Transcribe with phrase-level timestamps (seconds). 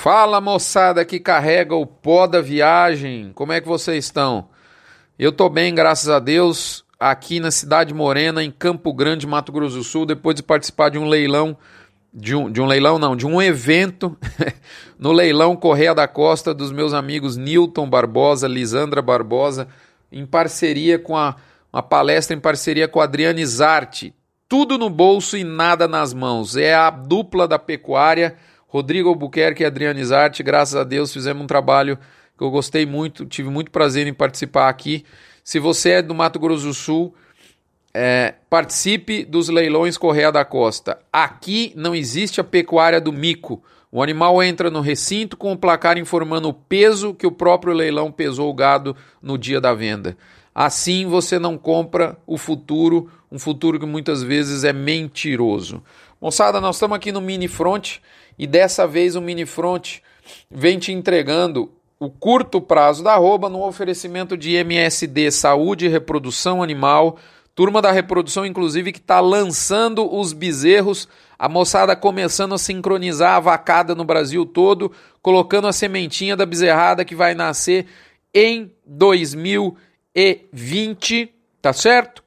[0.00, 4.48] Fala moçada que carrega o pó da viagem, como é que vocês estão?
[5.18, 9.78] Eu tô bem, graças a Deus, aqui na cidade morena, em Campo Grande, Mato Grosso
[9.78, 11.56] do Sul, depois de participar de um leilão,
[12.14, 14.16] de um, de um leilão não, de um evento
[14.96, 19.66] no leilão Correia da Costa dos meus amigos Newton Barbosa, Lisandra Barbosa,
[20.12, 21.34] em parceria com a
[21.72, 24.14] uma palestra em parceria com a Adriane Zarte.
[24.48, 26.56] Tudo no bolso e nada nas mãos.
[26.56, 28.36] É a dupla da pecuária
[28.68, 31.98] Rodrigo Albuquerque e Adriane Zarte, graças a Deus, fizemos um trabalho
[32.36, 35.04] que eu gostei muito, tive muito prazer em participar aqui.
[35.42, 37.14] Se você é do Mato Grosso do Sul,
[37.94, 40.98] é, participe dos leilões Correia da Costa.
[41.10, 43.62] Aqui não existe a pecuária do mico.
[43.90, 48.12] O animal entra no recinto com o placar informando o peso que o próprio leilão
[48.12, 50.16] pesou o gado no dia da venda.
[50.54, 55.82] Assim você não compra o futuro, um futuro que muitas vezes é mentiroso.
[56.20, 57.98] Moçada, nós estamos aqui no Mini Front
[58.38, 59.98] e dessa vez o Mini Front
[60.50, 66.62] vem te entregando o curto prazo da arroba no oferecimento de MSD Saúde e Reprodução
[66.62, 67.18] Animal.
[67.54, 73.40] Turma da reprodução, inclusive, que está lançando os bezerros, a moçada começando a sincronizar a
[73.40, 77.86] vacada no Brasil todo, colocando a sementinha da bezerrada que vai nascer
[78.32, 82.22] em 2020, tá certo?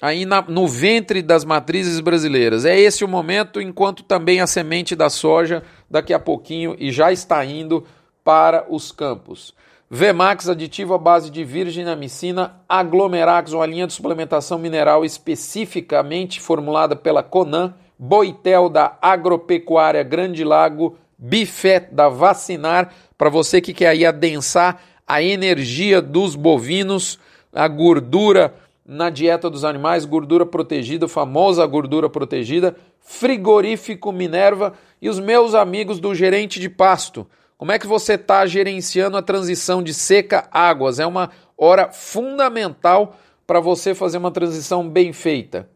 [0.00, 2.64] Aí na, no ventre das matrizes brasileiras.
[2.64, 7.12] É esse o momento, enquanto também a semente da soja daqui a pouquinho e já
[7.12, 7.84] está indo
[8.24, 9.54] para os campos.
[9.90, 17.22] Vemax, aditivo à base de virginamicina, Aglomerax, uma linha de suplementação mineral especificamente formulada pela
[17.22, 24.78] Conan, Boitel da Agropecuária Grande Lago, Bifet da Vacinar, para você que quer aí adensar
[25.06, 27.18] a energia dos bovinos,
[27.50, 28.54] a gordura
[28.88, 36.00] na dieta dos animais, gordura protegida, famosa gordura protegida, frigorífico Minerva e os meus amigos
[36.00, 37.26] do gerente de pasto.
[37.58, 40.98] Como é que você está gerenciando a transição de seca águas?
[40.98, 43.14] É uma hora fundamental
[43.46, 45.68] para você fazer uma transição bem feita.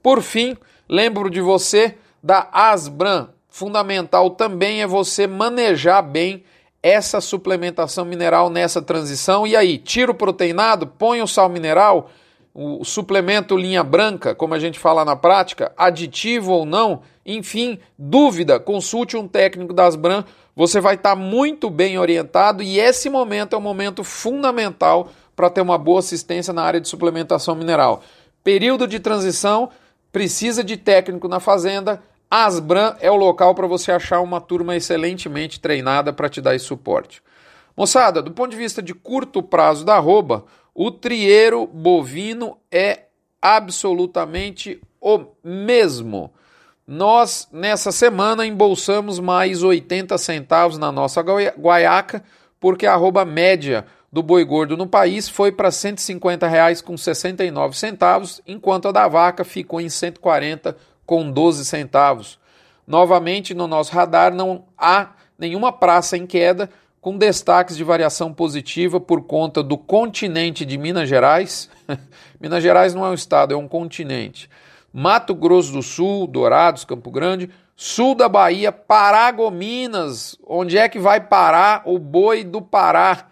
[0.00, 0.56] Por fim,
[0.88, 3.30] lembro de você da Asbran.
[3.48, 6.44] Fundamental também é você manejar bem
[6.80, 9.44] essa suplementação mineral nessa transição.
[9.44, 12.10] E aí, tira o proteinado, põe o sal mineral,
[12.54, 18.58] o suplemento linha branca, como a gente fala na prática, aditivo ou não, enfim, dúvida,
[18.58, 20.24] consulte um técnico das Bran,
[20.54, 25.48] você vai estar tá muito bem orientado e esse momento é um momento fundamental para
[25.48, 28.02] ter uma boa assistência na área de suplementação mineral.
[28.42, 29.70] Período de transição,
[30.10, 35.58] precisa de técnico na fazenda, Asbran é o local para você achar uma turma excelentemente
[35.58, 37.22] treinada para te dar esse suporte.
[37.76, 40.44] Moçada, do ponto de vista de curto prazo da arroba,
[40.82, 43.00] o trieiro bovino é
[43.42, 46.32] absolutamente o mesmo.
[46.86, 52.24] Nós, nessa semana, embolsamos mais 80 centavos na nossa guaiaca,
[52.58, 57.76] porque a arroba média do boi gordo no país foi para 150 reais com 69
[57.76, 62.38] centavos, enquanto a da vaca ficou em 140 com 12 centavos.
[62.86, 69.00] Novamente, no nosso radar não há nenhuma praça em queda, com destaques de variação positiva
[69.00, 71.70] por conta do continente de Minas Gerais.
[72.38, 74.50] Minas Gerais não é um estado, é um continente.
[74.92, 81.20] Mato Grosso do Sul, Dourados, Campo Grande, sul da Bahia, Paragominas, onde é que vai
[81.20, 83.28] parar o boi do Pará?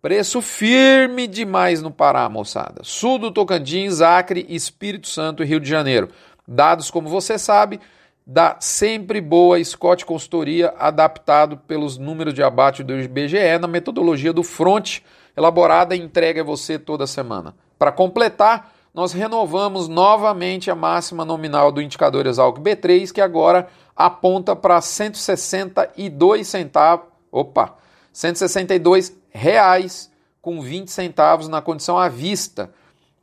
[0.00, 2.82] Preço firme demais no Pará, moçada.
[2.84, 6.10] Sul do Tocantins, Acre, Espírito Santo e Rio de Janeiro.
[6.46, 7.80] Dados, como você sabe,
[8.26, 14.42] da sempre boa Scott Consultoria, adaptado pelos números de abate do IBGE na metodologia do
[14.42, 15.00] Front,
[15.36, 17.54] elaborada e entregue a você toda semana.
[17.78, 24.56] Para completar, nós renovamos novamente a máxima nominal do indicador Exalc B3, que agora aponta
[24.56, 27.76] para 162 centavos, opa,
[28.12, 30.10] 162 reais
[30.40, 32.72] com 20 centavos na condição à vista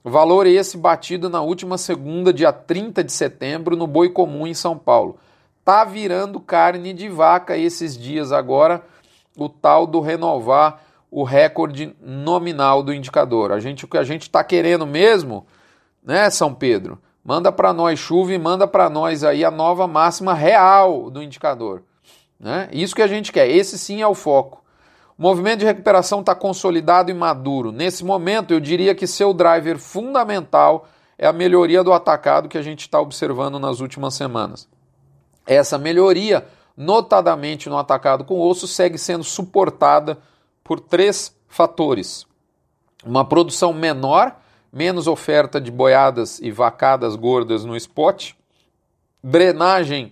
[0.03, 4.77] Valor esse batido na última segunda, dia 30 de setembro, no Boi Comum em São
[4.77, 5.17] Paulo.
[5.63, 8.83] Tá virando carne de vaca esses dias agora,
[9.37, 10.81] o tal do renovar
[11.11, 13.51] o recorde nominal do indicador.
[13.51, 15.45] A gente o que a gente está querendo mesmo,
[16.03, 16.97] né, São Pedro?
[17.23, 21.83] Manda para nós chuva e manda para nós aí a nova máxima real do indicador,
[22.39, 22.67] né?
[22.71, 23.47] Isso que a gente quer.
[23.47, 24.60] Esse sim é o foco.
[25.17, 27.71] O movimento de recuperação está consolidado e maduro.
[27.71, 30.87] Nesse momento, eu diria que seu driver fundamental
[31.17, 34.67] é a melhoria do atacado que a gente está observando nas últimas semanas.
[35.45, 40.17] Essa melhoria, notadamente no atacado com osso, segue sendo suportada
[40.63, 42.25] por três fatores:
[43.05, 44.35] uma produção menor,
[44.71, 48.33] menos oferta de boiadas e vacadas gordas no spot,
[49.23, 50.11] drenagem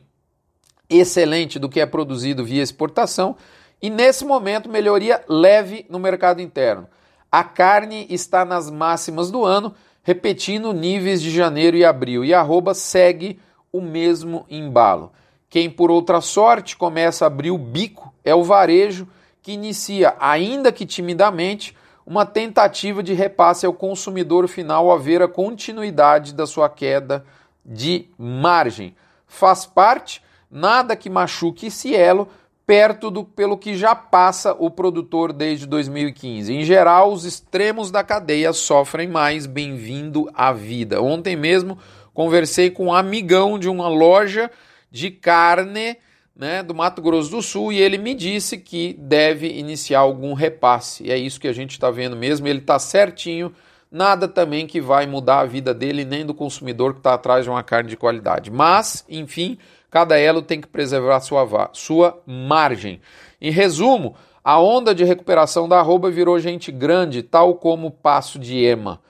[0.89, 3.35] excelente do que é produzido via exportação
[3.81, 6.87] e nesse momento melhoria leve no mercado interno.
[7.31, 9.73] A carne está nas máximas do ano,
[10.03, 13.39] repetindo níveis de janeiro e abril, e arroba segue
[13.71, 15.11] o mesmo embalo.
[15.49, 19.07] Quem, por outra sorte, começa a abrir o bico é o varejo,
[19.41, 21.75] que inicia, ainda que timidamente,
[22.05, 27.25] uma tentativa de repasse ao consumidor final a ver a continuidade da sua queda
[27.65, 28.95] de margem.
[29.27, 32.27] Faz parte, nada que machuque esse elo,
[32.69, 36.53] perto do pelo que já passa o produtor desde 2015.
[36.53, 39.47] Em geral, os extremos da cadeia sofrem mais.
[39.47, 41.01] Bem-vindo à vida.
[41.01, 41.79] Ontem mesmo
[42.13, 44.51] conversei com um amigão de uma loja
[44.91, 45.97] de carne
[46.35, 51.05] né, do Mato Grosso do Sul e ele me disse que deve iniciar algum repasse.
[51.07, 52.47] E é isso que a gente está vendo mesmo.
[52.47, 53.51] Ele está certinho.
[53.91, 57.49] Nada também que vai mudar a vida dele nem do consumidor que está atrás de
[57.49, 58.51] uma carne de qualidade.
[58.51, 59.57] Mas, enfim,
[59.89, 63.01] cada elo tem que preservar sua, sua margem.
[63.41, 68.39] Em resumo, a onda de recuperação da arroba virou gente grande, tal como o passo
[68.39, 69.01] de Ema.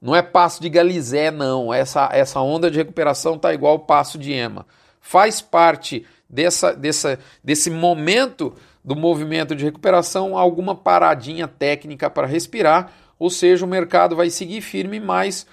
[0.00, 1.72] Não é passo de Galizé, não.
[1.72, 4.66] Essa, essa onda de recuperação tá igual o passo de Ema.
[5.00, 12.92] Faz parte dessa, dessa, desse momento do movimento de recuperação alguma paradinha técnica para respirar,
[13.18, 15.46] ou seja, o mercado vai seguir firme, mas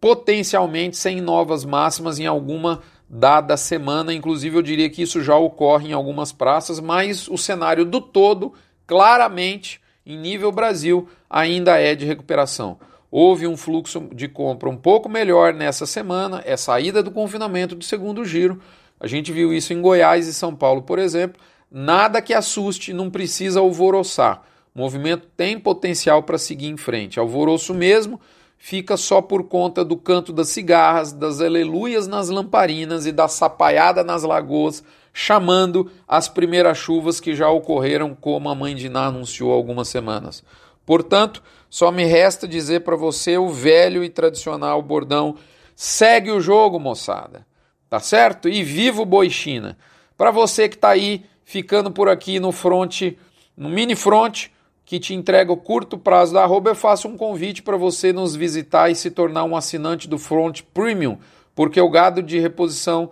[0.00, 4.12] potencialmente sem novas máximas em alguma dada semana.
[4.12, 8.52] Inclusive, eu diria que isso já ocorre em algumas praças, mas o cenário do todo,
[8.86, 12.78] claramente, em nível Brasil, ainda é de recuperação.
[13.10, 17.84] Houve um fluxo de compra um pouco melhor nessa semana, é saída do confinamento do
[17.84, 18.60] segundo giro.
[18.98, 21.40] A gente viu isso em Goiás e São Paulo, por exemplo.
[21.70, 24.42] Nada que assuste, não precisa alvoroçar.
[24.74, 27.20] O movimento tem potencial para seguir em frente.
[27.20, 28.20] Alvoroço mesmo
[28.58, 34.02] fica só por conta do canto das cigarras, das aleluias nas lamparinas e da sapaiada
[34.02, 39.52] nas lagoas, chamando as primeiras chuvas que já ocorreram, como a mãe de Ná anunciou
[39.52, 40.42] algumas semanas.
[40.86, 45.36] Portanto, só me resta dizer para você o velho e tradicional bordão:
[45.74, 47.46] segue o jogo, moçada.
[47.88, 48.48] Tá certo?
[48.48, 49.76] E viva o Boi China.
[50.16, 53.12] Para você que está aí ficando por aqui no front,
[53.56, 54.46] no mini front,
[54.84, 58.36] que te entrega o curto prazo da arroba, eu faço um convite para você nos
[58.36, 61.18] visitar e se tornar um assinante do Front Premium,
[61.54, 63.10] porque o gado de reposição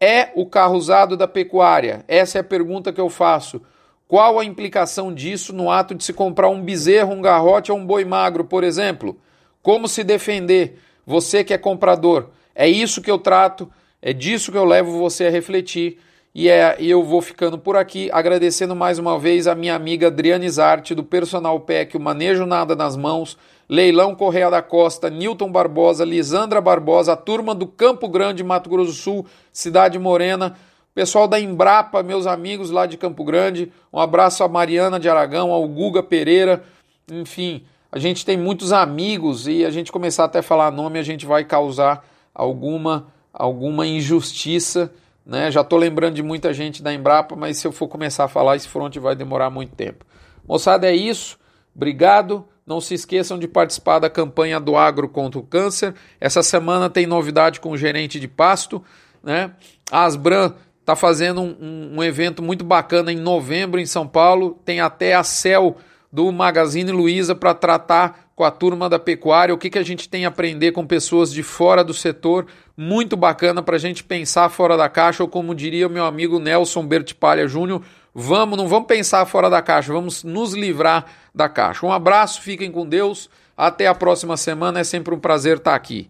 [0.00, 2.04] é o carro usado da pecuária.
[2.08, 3.60] Essa é a pergunta que eu faço.
[4.08, 7.86] Qual a implicação disso no ato de se comprar um bezerro, um garrote ou um
[7.86, 9.16] boi magro, por exemplo?
[9.62, 10.78] Como se defender?
[11.06, 12.30] Você que é comprador.
[12.54, 13.70] É isso que eu trato,
[14.00, 15.98] é disso que eu levo você a refletir
[16.32, 20.48] e, é, eu vou ficando por aqui, agradecendo mais uma vez a minha amiga Adriane
[20.48, 23.36] Zarte, do Personal Pack, o Manejo Nada nas Mãos,
[23.68, 28.92] Leilão Correia da Costa, Newton Barbosa, Lisandra Barbosa, a turma do Campo Grande, Mato Grosso
[28.92, 30.56] do Sul, Cidade Morena,
[30.94, 35.50] pessoal da Embrapa, meus amigos lá de Campo Grande, um abraço a Mariana de Aragão,
[35.50, 36.62] ao Guga Pereira,
[37.10, 41.02] enfim, a gente tem muitos amigos e a gente começar até a falar nome, a
[41.02, 44.92] gente vai causar alguma, alguma injustiça
[45.24, 45.50] né?
[45.50, 48.56] Já estou lembrando de muita gente da Embrapa, mas se eu for começar a falar,
[48.56, 50.04] esse front vai demorar muito tempo.
[50.46, 51.38] Moçada, é isso.
[51.74, 52.44] Obrigado.
[52.66, 55.94] Não se esqueçam de participar da campanha do Agro contra o Câncer.
[56.20, 58.82] Essa semana tem novidade com o gerente de pasto.
[59.22, 59.52] Né?
[59.90, 64.58] A Asbran está fazendo um, um, um, evento muito bacana em novembro em São Paulo.
[64.64, 65.76] Tem até a CEL
[66.12, 70.08] do Magazine Luiza para tratar com a turma da pecuária, o que, que a gente
[70.08, 74.48] tem a aprender com pessoas de fora do setor, muito bacana para a gente pensar
[74.48, 77.82] fora da caixa, ou como diria o meu amigo Nelson Bertipalha Júnior,
[78.14, 81.04] vamos, não vamos pensar fora da caixa, vamos nos livrar
[81.34, 81.84] da caixa.
[81.84, 86.08] Um abraço, fiquem com Deus, até a próxima semana, é sempre um prazer estar aqui.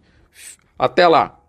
[0.79, 1.40] Até lá!